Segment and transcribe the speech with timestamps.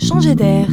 [0.00, 0.66] changer d'air.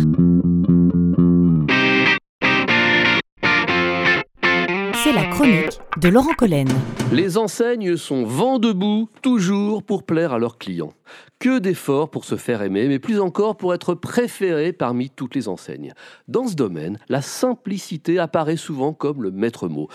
[5.04, 6.68] C'est la chronique de Laurent Collen.
[7.12, 10.94] Les enseignes sont vent debout, toujours pour plaire à leurs clients.
[11.40, 15.48] Que d'efforts pour se faire aimer, mais plus encore pour être préféré parmi toutes les
[15.48, 15.94] enseignes.
[16.28, 19.88] Dans ce domaine, la simplicité apparaît souvent comme le maître mot.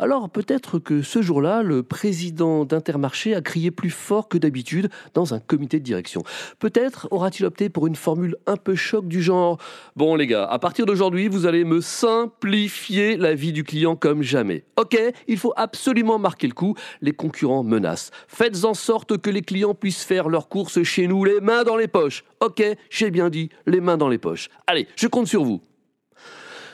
[0.00, 5.34] Alors peut-être que ce jour-là, le président d'Intermarché a crié plus fort que d'habitude dans
[5.34, 6.22] un comité de direction.
[6.60, 9.58] Peut-être aura-t-il opté pour une formule un peu choc du genre
[9.96, 14.22] Bon les gars, à partir d'aujourd'hui, vous allez me simplifier la vie du client comme
[14.22, 14.64] jamais.
[14.76, 14.96] Ok,
[15.26, 18.12] il faut absolument marquer le coup, les concurrents menacent.
[18.28, 21.76] Faites en sorte que les clients puissent faire leurs courses chez nous les mains dans
[21.76, 22.22] les poches.
[22.38, 24.48] Ok, j'ai bien dit, les mains dans les poches.
[24.68, 25.60] Allez, je compte sur vous.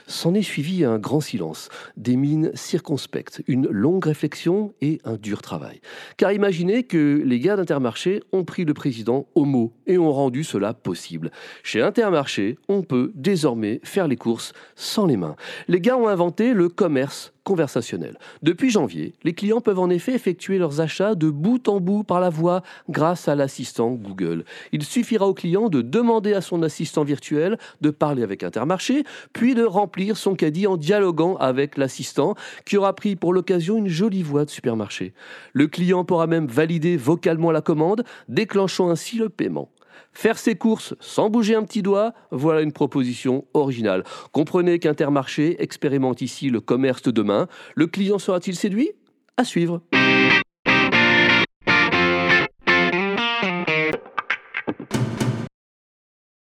[0.07, 5.43] S'en est suivi un grand silence, des mines circonspectes, une longue réflexion et un dur
[5.43, 5.81] travail.
[6.17, 10.45] Car imaginez que les gars d'Intermarché ont pris le président au mot et ont rendu
[10.45, 11.31] cela possible.
[11.63, 15.37] Chez Intermarché, on peut désormais faire les courses sans les mains.
[15.69, 18.19] Les gars ont inventé le commerce conversationnel.
[18.43, 22.21] Depuis janvier, les clients peuvent en effet effectuer leurs achats de bout en bout par
[22.21, 24.45] la voix grâce à l'assistant Google.
[24.73, 29.55] Il suffira au client de demander à son assistant virtuel de parler avec Intermarché, puis
[29.55, 32.35] de remplir son caddie en dialoguant avec l'assistant
[32.65, 35.13] qui aura pris pour l'occasion une jolie voix de supermarché.
[35.53, 39.69] Le client pourra même valider vocalement la commande, déclenchant ainsi le paiement.
[40.13, 44.05] Faire ses courses sans bouger un petit doigt, voilà une proposition originale.
[44.33, 47.49] Comprenez qu'Intermarché expérimente ici le commerce de demain.
[47.75, 48.91] Le client sera-t-il séduit?
[49.37, 49.83] À suivre.